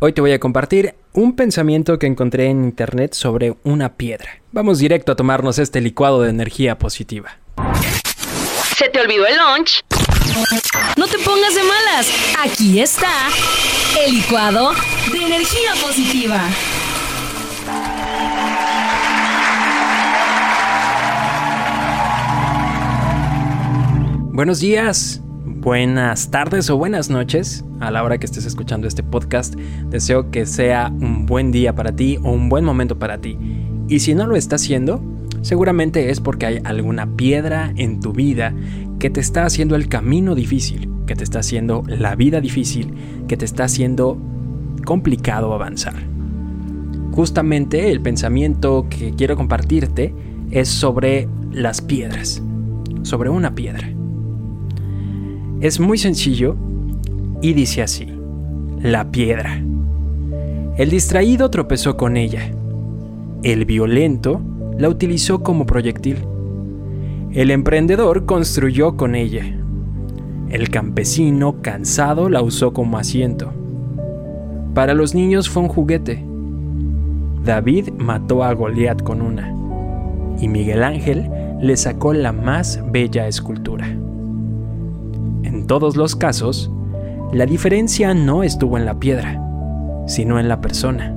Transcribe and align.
Hoy 0.00 0.12
te 0.12 0.20
voy 0.20 0.32
a 0.32 0.40
compartir 0.40 0.96
un 1.12 1.36
pensamiento 1.36 2.00
que 2.00 2.06
encontré 2.06 2.46
en 2.46 2.64
internet 2.64 3.14
sobre 3.14 3.54
una 3.62 3.94
piedra. 3.94 4.42
Vamos 4.50 4.80
directo 4.80 5.12
a 5.12 5.16
tomarnos 5.16 5.60
este 5.60 5.80
licuado 5.80 6.22
de 6.22 6.30
energía 6.30 6.78
positiva. 6.78 7.38
¿Se 8.76 8.88
te 8.88 9.00
olvidó 9.00 9.24
el 9.26 9.36
lunch? 9.36 9.84
No 10.96 11.06
te 11.06 11.18
pongas 11.18 11.54
de 11.54 11.62
malas. 11.62 12.10
Aquí 12.42 12.80
está 12.80 13.28
el 14.04 14.16
licuado 14.16 14.72
de 15.12 15.18
energía 15.18 15.72
positiva. 15.80 16.40
Buenos 24.32 24.58
días, 24.58 25.22
buenas 25.64 26.30
tardes 26.30 26.68
o 26.68 26.76
buenas 26.76 27.08
noches 27.08 27.64
a 27.80 27.90
la 27.90 28.04
hora 28.04 28.18
que 28.18 28.26
estés 28.26 28.44
escuchando 28.44 28.86
este 28.86 29.02
podcast. 29.02 29.54
Deseo 29.88 30.30
que 30.30 30.44
sea 30.44 30.92
un 31.00 31.24
buen 31.24 31.52
día 31.52 31.74
para 31.74 31.96
ti 31.96 32.18
o 32.22 32.32
un 32.32 32.50
buen 32.50 32.66
momento 32.66 32.98
para 32.98 33.16
ti. 33.16 33.38
Y 33.88 34.00
si 34.00 34.14
no 34.14 34.26
lo 34.26 34.36
está 34.36 34.56
haciendo, 34.56 35.02
seguramente 35.40 36.10
es 36.10 36.20
porque 36.20 36.44
hay 36.44 36.60
alguna 36.64 37.16
piedra 37.16 37.72
en 37.76 38.00
tu 38.00 38.12
vida 38.12 38.54
que 38.98 39.08
te 39.08 39.20
está 39.20 39.46
haciendo 39.46 39.74
el 39.74 39.88
camino 39.88 40.34
difícil, 40.34 40.90
que 41.06 41.16
te 41.16 41.24
está 41.24 41.38
haciendo 41.38 41.82
la 41.86 42.14
vida 42.14 42.42
difícil, 42.42 42.92
que 43.26 43.38
te 43.38 43.46
está 43.46 43.64
haciendo 43.64 44.18
complicado 44.84 45.54
avanzar. 45.54 45.94
Justamente 47.12 47.90
el 47.90 48.02
pensamiento 48.02 48.86
que 48.90 49.14
quiero 49.14 49.34
compartirte 49.34 50.14
es 50.50 50.68
sobre 50.68 51.26
las 51.52 51.80
piedras, 51.80 52.42
sobre 53.02 53.30
una 53.30 53.54
piedra. 53.54 53.94
Es 55.64 55.80
muy 55.80 55.96
sencillo 55.96 56.56
y 57.40 57.54
dice 57.54 57.80
así, 57.80 58.06
la 58.82 59.10
piedra. 59.10 59.62
El 60.76 60.90
distraído 60.90 61.48
tropezó 61.48 61.96
con 61.96 62.18
ella. 62.18 62.50
El 63.42 63.64
violento 63.64 64.42
la 64.76 64.90
utilizó 64.90 65.42
como 65.42 65.64
proyectil. 65.64 66.18
El 67.32 67.50
emprendedor 67.50 68.26
construyó 68.26 68.98
con 68.98 69.14
ella. 69.14 69.42
El 70.50 70.68
campesino 70.68 71.62
cansado 71.62 72.28
la 72.28 72.42
usó 72.42 72.74
como 72.74 72.98
asiento. 72.98 73.50
Para 74.74 74.92
los 74.92 75.14
niños 75.14 75.48
fue 75.48 75.62
un 75.62 75.70
juguete. 75.70 76.22
David 77.42 77.88
mató 77.96 78.44
a 78.44 78.52
Goliat 78.52 79.02
con 79.02 79.22
una. 79.22 79.50
Y 80.38 80.46
Miguel 80.46 80.82
Ángel 80.82 81.30
le 81.62 81.74
sacó 81.78 82.12
la 82.12 82.32
más 82.32 82.82
bella 82.92 83.26
escultura. 83.28 84.03
En 85.54 85.68
todos 85.68 85.94
los 85.94 86.16
casos, 86.16 86.68
la 87.32 87.46
diferencia 87.46 88.12
no 88.12 88.42
estuvo 88.42 88.76
en 88.76 88.84
la 88.84 88.98
piedra, 88.98 89.40
sino 90.04 90.40
en 90.40 90.48
la 90.48 90.60
persona. 90.60 91.14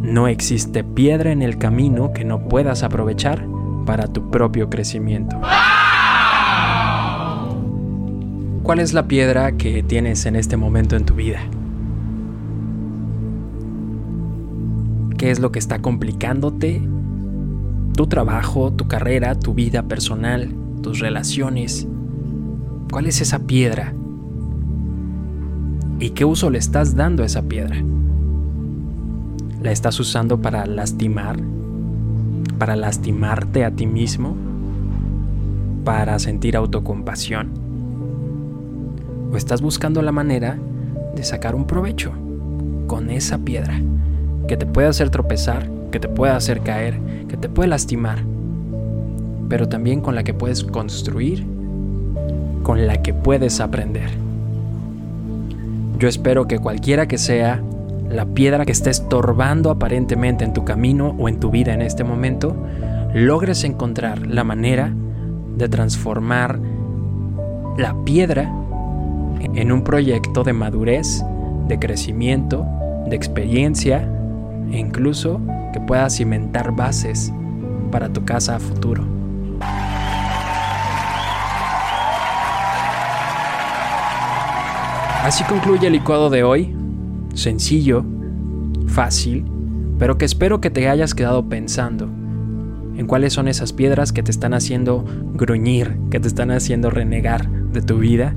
No 0.00 0.26
existe 0.26 0.82
piedra 0.82 1.30
en 1.30 1.40
el 1.40 1.56
camino 1.56 2.12
que 2.12 2.24
no 2.24 2.48
puedas 2.48 2.82
aprovechar 2.82 3.46
para 3.86 4.08
tu 4.08 4.32
propio 4.32 4.68
crecimiento. 4.68 5.40
¿Cuál 8.64 8.80
es 8.80 8.94
la 8.94 9.06
piedra 9.06 9.52
que 9.52 9.84
tienes 9.84 10.26
en 10.26 10.34
este 10.34 10.56
momento 10.56 10.96
en 10.96 11.04
tu 11.04 11.14
vida? 11.14 11.38
¿Qué 15.18 15.30
es 15.30 15.38
lo 15.38 15.52
que 15.52 15.60
está 15.60 15.78
complicándote? 15.78 16.82
Tu 17.94 18.08
trabajo, 18.08 18.72
tu 18.72 18.88
carrera, 18.88 19.36
tu 19.36 19.54
vida 19.54 19.84
personal, 19.84 20.52
tus 20.82 20.98
relaciones. 20.98 21.86
¿Cuál 22.90 23.06
es 23.06 23.20
esa 23.20 23.38
piedra? 23.38 23.94
¿Y 26.00 26.10
qué 26.10 26.24
uso 26.24 26.50
le 26.50 26.58
estás 26.58 26.96
dando 26.96 27.22
a 27.22 27.26
esa 27.26 27.42
piedra? 27.42 27.76
¿La 29.62 29.70
estás 29.70 30.00
usando 30.00 30.42
para 30.42 30.66
lastimar? 30.66 31.38
¿Para 32.58 32.74
lastimarte 32.74 33.64
a 33.64 33.70
ti 33.70 33.86
mismo? 33.86 34.34
¿Para 35.84 36.18
sentir 36.18 36.56
autocompasión? 36.56 37.50
¿O 39.32 39.36
estás 39.36 39.62
buscando 39.62 40.02
la 40.02 40.10
manera 40.10 40.58
de 41.14 41.22
sacar 41.22 41.54
un 41.54 41.68
provecho 41.68 42.10
con 42.88 43.10
esa 43.10 43.38
piedra 43.38 43.80
que 44.48 44.56
te 44.56 44.66
puede 44.66 44.88
hacer 44.88 45.10
tropezar, 45.10 45.70
que 45.92 46.00
te 46.00 46.08
puede 46.08 46.32
hacer 46.32 46.62
caer, 46.62 46.98
que 47.28 47.36
te 47.36 47.48
puede 47.48 47.68
lastimar, 47.68 48.24
pero 49.48 49.68
también 49.68 50.00
con 50.00 50.16
la 50.16 50.24
que 50.24 50.34
puedes 50.34 50.64
construir 50.64 51.59
con 52.62 52.86
la 52.86 53.02
que 53.02 53.14
puedes 53.14 53.60
aprender. 53.60 54.10
Yo 55.98 56.08
espero 56.08 56.46
que 56.46 56.58
cualquiera 56.58 57.06
que 57.06 57.18
sea 57.18 57.62
la 58.08 58.26
piedra 58.26 58.64
que 58.64 58.72
esté 58.72 58.90
estorbando 58.90 59.70
aparentemente 59.70 60.44
en 60.44 60.52
tu 60.52 60.64
camino 60.64 61.14
o 61.18 61.28
en 61.28 61.38
tu 61.38 61.50
vida 61.50 61.72
en 61.72 61.82
este 61.82 62.04
momento, 62.04 62.56
logres 63.14 63.64
encontrar 63.64 64.26
la 64.26 64.44
manera 64.44 64.92
de 65.56 65.68
transformar 65.68 66.58
la 67.76 67.94
piedra 68.04 68.52
en 69.40 69.72
un 69.72 69.84
proyecto 69.84 70.42
de 70.42 70.52
madurez, 70.52 71.24
de 71.68 71.78
crecimiento, 71.78 72.66
de 73.08 73.16
experiencia 73.16 74.08
e 74.70 74.78
incluso 74.78 75.40
que 75.72 75.80
pueda 75.80 76.10
cimentar 76.10 76.74
bases 76.74 77.32
para 77.90 78.08
tu 78.08 78.24
casa 78.24 78.56
a 78.56 78.60
futuro. 78.60 79.19
Así 85.22 85.44
concluye 85.44 85.86
el 85.86 85.92
licuado 85.92 86.30
de 86.30 86.42
hoy. 86.42 86.74
Sencillo, 87.34 88.04
fácil, 88.86 89.44
pero 89.98 90.16
que 90.16 90.24
espero 90.24 90.62
que 90.62 90.70
te 90.70 90.88
hayas 90.88 91.14
quedado 91.14 91.46
pensando 91.46 92.06
en 92.96 93.06
cuáles 93.06 93.34
son 93.34 93.46
esas 93.46 93.74
piedras 93.74 94.12
que 94.12 94.22
te 94.22 94.30
están 94.30 94.54
haciendo 94.54 95.04
gruñir, 95.34 95.98
que 96.10 96.20
te 96.20 96.26
están 96.26 96.50
haciendo 96.50 96.88
renegar 96.88 97.50
de 97.50 97.82
tu 97.82 97.98
vida 97.98 98.34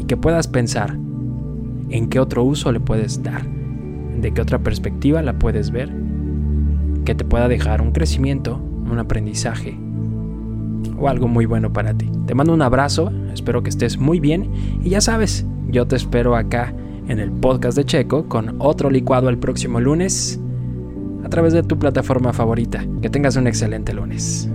y 0.00 0.04
que 0.04 0.16
puedas 0.16 0.48
pensar 0.48 0.96
en 1.90 2.08
qué 2.08 2.18
otro 2.18 2.44
uso 2.44 2.72
le 2.72 2.80
puedes 2.80 3.22
dar, 3.22 3.46
de 3.46 4.32
qué 4.32 4.40
otra 4.40 4.60
perspectiva 4.60 5.20
la 5.20 5.38
puedes 5.38 5.70
ver, 5.70 5.92
que 7.04 7.14
te 7.14 7.26
pueda 7.26 7.46
dejar 7.46 7.82
un 7.82 7.92
crecimiento, 7.92 8.56
un 8.56 8.98
aprendizaje 8.98 9.78
o 10.98 11.08
algo 11.08 11.28
muy 11.28 11.46
bueno 11.46 11.72
para 11.72 11.94
ti. 11.94 12.10
Te 12.26 12.34
mando 12.34 12.52
un 12.52 12.62
abrazo, 12.62 13.10
espero 13.32 13.62
que 13.62 13.70
estés 13.70 13.98
muy 13.98 14.20
bien 14.20 14.50
y 14.82 14.90
ya 14.90 15.00
sabes, 15.00 15.46
yo 15.68 15.86
te 15.86 15.96
espero 15.96 16.36
acá 16.36 16.74
en 17.08 17.18
el 17.20 17.30
podcast 17.30 17.76
de 17.76 17.84
Checo 17.84 18.28
con 18.28 18.56
otro 18.58 18.90
licuado 18.90 19.28
el 19.28 19.38
próximo 19.38 19.80
lunes 19.80 20.38
a 21.24 21.28
través 21.28 21.52
de 21.52 21.62
tu 21.62 21.78
plataforma 21.78 22.32
favorita. 22.32 22.84
Que 23.02 23.10
tengas 23.10 23.36
un 23.36 23.46
excelente 23.46 23.92
lunes. 23.92 24.48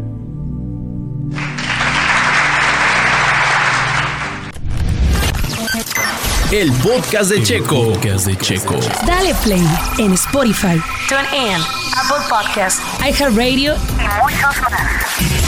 El 6.51 6.71
podcast 6.73 7.31
de 7.31 7.41
Checo. 7.41 7.93
Podcast 7.93 8.27
de 8.27 8.37
Checo. 8.37 8.75
Dale 9.07 9.33
play 9.43 9.67
en 9.97 10.13
Spotify, 10.13 10.79
TuneIn, 11.09 11.59
Apple 11.97 12.23
Podcast 12.29 12.79
iHeartRadio 13.01 13.73
y 13.73 14.21
muchos 14.21 14.61
más. 14.61 15.42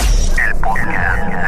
Podcast. 0.66 1.45